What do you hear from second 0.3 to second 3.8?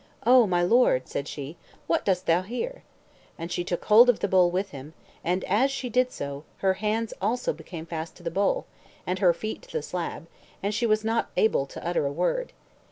my lord," said she, "what dost thou here?" And she